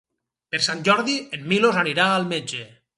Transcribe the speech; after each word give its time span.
Per 0.55 0.61
Sant 0.69 0.81
Jordi 0.89 1.19
en 1.39 1.47
Milos 1.53 1.81
anirà 1.85 2.09
al 2.17 2.31
metge. 2.35 2.69